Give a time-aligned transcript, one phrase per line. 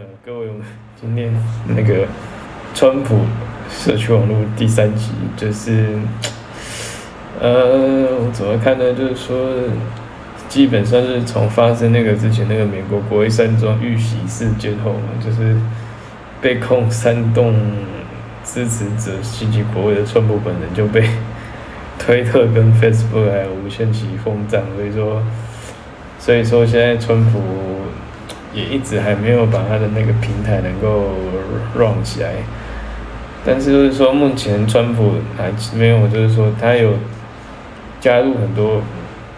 [0.00, 0.62] 嗯，各位，我们
[1.00, 1.34] 今天
[1.66, 2.06] 那个
[2.72, 3.18] 川普
[3.68, 5.88] 社区网络第三集，就是，
[7.40, 8.94] 呃，我怎么看呢？
[8.94, 9.36] 就是说，
[10.48, 15.56] 基本上是从发生那个之前那个美国国会山庄遇袭事件后嘛，就是
[16.40, 17.56] 被控煽动
[18.44, 21.10] 支持者袭击国会的川普本人就被
[21.98, 25.20] 推特跟 Facebook 还有无限期封账，所以说，
[26.20, 27.40] 所以说现在川普。
[28.58, 31.10] 也一直还没有把他的那个平台能够
[31.76, 32.32] run 起来，
[33.46, 36.94] 但是就是说目前川普还没有，就是说他有
[38.00, 38.82] 加入很多，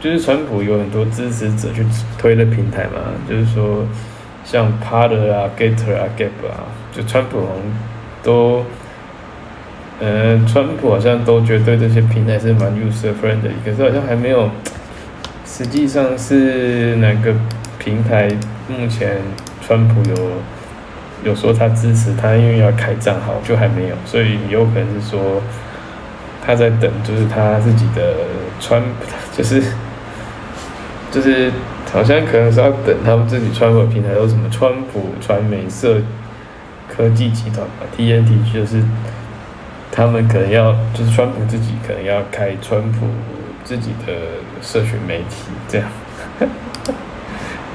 [0.00, 1.84] 就是川普有很多支持者去
[2.16, 3.84] 推的平台嘛，就是说
[4.44, 7.62] 像 Parler 啊、Getter 啊、Gab 啊，就川普好像
[8.22, 8.64] 都，
[9.98, 14.48] 呃，川普好像都觉得这些平台是蛮 user friendly，可是好像还没有，
[15.44, 17.34] 实际上是哪个
[17.78, 18.28] 平台？
[18.68, 19.16] 目前
[19.66, 20.30] 川普有
[21.24, 25.40] 有说他支持他，因为要开账号，就还没有，所以有可能是说
[26.44, 28.14] 他在等，就是他自己的
[28.60, 28.82] 川，
[29.34, 29.62] 就是
[31.10, 31.50] 就是
[31.90, 36.02] 好像可能是要等他们自己川普平台有什么川普传媒社
[36.86, 38.82] 科技集团吧，TNT 就是
[39.90, 43.06] 他们可能要就是川普自己可能要开川普
[43.64, 44.12] 自己的
[44.60, 45.88] 社群媒体这样。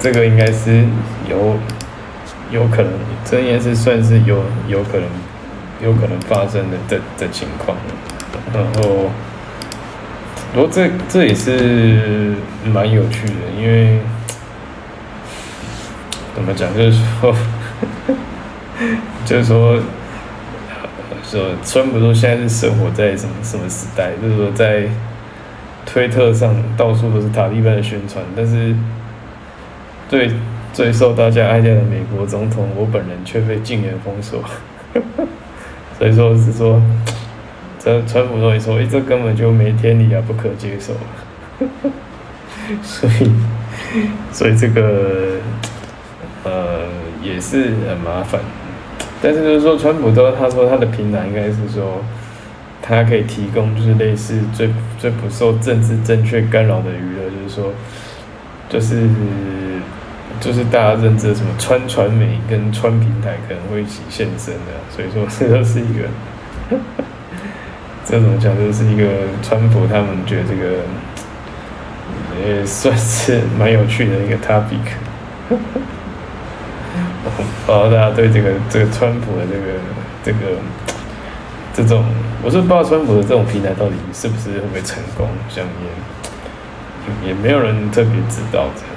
[0.00, 0.84] 这个应该是
[1.28, 1.56] 有
[2.50, 2.92] 有可能，
[3.24, 5.08] 这应该是算是有有可能
[5.82, 7.76] 有可能发生的这的情况。
[8.52, 9.10] 然后，
[10.52, 12.34] 不过这这也是
[12.66, 14.00] 蛮有趣的，因为
[16.34, 17.34] 怎么讲，就是说，
[19.24, 19.80] 就是说，
[21.22, 24.12] 说川普说现在是生活在什么什么时代？
[24.20, 24.82] 就是说在
[25.86, 28.76] 推特上到处都是塔利班的宣传，但是。
[30.14, 30.30] 最
[30.72, 34.40] 最受大家爱戴的美国总统，我本人却被禁言封锁，
[35.98, 36.80] 所以说是说，
[37.80, 40.92] 这川普说一说，哎，这根本就没天理啊，不可接受，
[42.80, 43.32] 所以，
[44.30, 45.38] 所以这个，
[46.44, 46.86] 呃，
[47.20, 48.40] 也是很麻烦，
[49.20, 52.04] 但是就是说，川普都他说他的平台应该是说，
[52.80, 57.72] 他可以提供就是类似最最不受政治正确干扰的娱乐，就是说，
[58.68, 59.08] 就是。
[60.40, 66.08] 就是大家认知的什么川传媒跟川平台可能会一起现身的，所以说 这都是一个，
[68.04, 69.04] 这种讲就是一个
[69.42, 70.82] 川普他们觉得这个
[72.46, 74.78] 也算是蛮有趣的一个 topic。
[77.66, 79.80] 不知道大家对这个这个川普的这个
[80.22, 80.38] 这个
[81.72, 82.04] 这种，
[82.42, 85.64] 我是不知道川普的这种平台到底是不是会不会成功，像
[87.22, 88.93] 也也没有人特别知道这样。